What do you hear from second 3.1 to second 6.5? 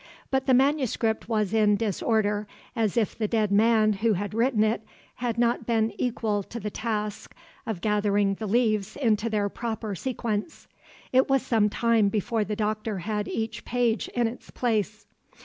the dead man who had written it had not been equal